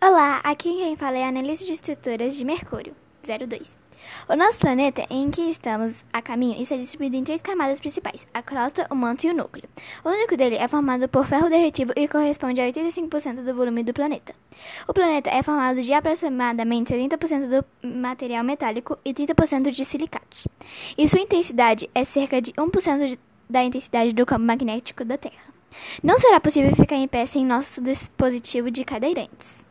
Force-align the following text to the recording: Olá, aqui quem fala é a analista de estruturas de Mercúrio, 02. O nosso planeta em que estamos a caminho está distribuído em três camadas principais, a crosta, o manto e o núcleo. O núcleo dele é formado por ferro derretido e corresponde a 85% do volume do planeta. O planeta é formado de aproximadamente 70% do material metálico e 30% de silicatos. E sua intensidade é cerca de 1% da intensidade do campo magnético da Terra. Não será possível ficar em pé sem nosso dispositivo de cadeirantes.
Olá, 0.00 0.40
aqui 0.44 0.68
quem 0.76 0.96
fala 0.96 1.16
é 1.16 1.24
a 1.24 1.28
analista 1.28 1.64
de 1.64 1.72
estruturas 1.72 2.36
de 2.36 2.44
Mercúrio, 2.44 2.94
02. 3.22 3.78
O 4.28 4.36
nosso 4.36 4.58
planeta 4.58 5.06
em 5.08 5.30
que 5.30 5.40
estamos 5.42 6.04
a 6.12 6.20
caminho 6.20 6.60
está 6.60 6.76
distribuído 6.76 7.16
em 7.16 7.24
três 7.24 7.40
camadas 7.40 7.80
principais, 7.80 8.26
a 8.34 8.42
crosta, 8.42 8.86
o 8.90 8.94
manto 8.94 9.26
e 9.26 9.30
o 9.30 9.34
núcleo. 9.34 9.68
O 10.04 10.10
núcleo 10.10 10.36
dele 10.36 10.56
é 10.56 10.68
formado 10.68 11.08
por 11.08 11.26
ferro 11.26 11.48
derretido 11.48 11.94
e 11.96 12.06
corresponde 12.06 12.60
a 12.60 12.70
85% 12.70 13.44
do 13.44 13.54
volume 13.54 13.82
do 13.82 13.94
planeta. 13.94 14.34
O 14.86 14.92
planeta 14.92 15.30
é 15.30 15.42
formado 15.42 15.80
de 15.80 15.92
aproximadamente 15.94 16.92
70% 16.92 17.48
do 17.48 17.88
material 17.88 18.44
metálico 18.44 18.98
e 19.04 19.14
30% 19.14 19.70
de 19.70 19.84
silicatos. 19.86 20.46
E 20.98 21.08
sua 21.08 21.20
intensidade 21.20 21.88
é 21.94 22.04
cerca 22.04 22.42
de 22.42 22.52
1% 22.52 23.18
da 23.48 23.64
intensidade 23.64 24.12
do 24.12 24.26
campo 24.26 24.44
magnético 24.44 25.02
da 25.02 25.16
Terra. 25.16 25.54
Não 26.02 26.18
será 26.18 26.40
possível 26.40 26.76
ficar 26.76 26.96
em 26.96 27.08
pé 27.08 27.24
sem 27.24 27.46
nosso 27.46 27.80
dispositivo 27.80 28.70
de 28.70 28.84
cadeirantes. 28.84 29.63